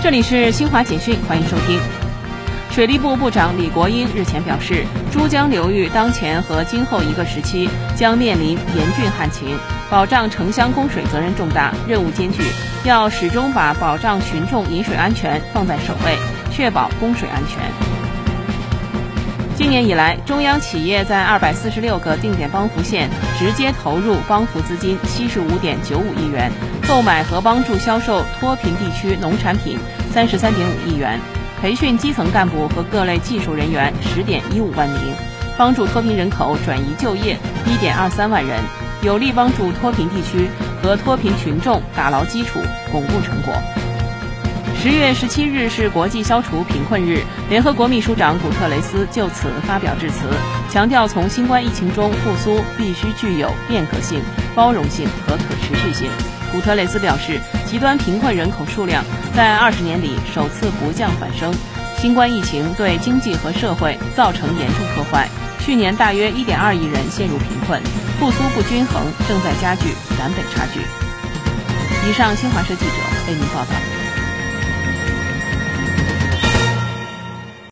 [0.00, 1.80] 这里是新华简讯，欢迎收听。
[2.70, 9.58] 水利部部长李国英日前表示，珠江流域当前和今后一个时期将面临严峻旱情，
[9.90, 12.44] 保障城乡供水责任重大，任务艰巨，
[12.84, 16.16] 要始终把保障群众饮水安全放在首位，
[16.52, 18.07] 确保供水安全。
[19.58, 26.48] 今年以来，中央企业在二百四十六个定点帮扶县直接投入帮扶资金七十五点九五亿元，
[26.86, 29.76] 购买和帮助销售脱贫地区农产品
[30.14, 31.18] 三十三点五亿元。
[31.60, 35.12] 培训基层干部和各类技术人员十点一五万名，
[35.56, 38.60] 帮助脱贫人口转移就业一点二三万人，
[39.02, 40.48] 有力帮助脱贫地区
[40.80, 42.60] 和脱贫群众打牢基础、
[42.92, 43.52] 巩固成果。
[44.76, 50.28] 十月十七日是国际消除贫困日，联合国秘书长古特雷斯就此发表致辞，
[50.70, 54.20] 强调从新冠疫情中复苏必须具有变革性、
[54.54, 56.08] 包容性和可持续性。
[56.52, 59.04] 古特雷斯表示，极端贫困人口数量
[59.34, 61.52] 在二十年里首次不降反升。
[61.98, 67.82] 新冠疫情对经济和社会造成严重破坏，去年大约一点二亿人陷入贫困，
[68.20, 70.80] 复苏不均衡正在加剧南北差距。
[72.08, 72.92] 以上，新华社记者
[73.26, 74.07] 为您报道。